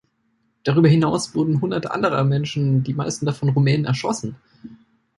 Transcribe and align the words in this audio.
Darüber 0.63 0.87
hinaus 0.87 1.35
wurden 1.35 1.61
hunderte 1.61 1.91
anderer 1.91 2.23
Menschen, 2.23 2.81
die 2.83 2.95
meisten 2.95 3.27
davon 3.27 3.49
Rumänen, 3.49 3.85
erschossen. 3.85 4.35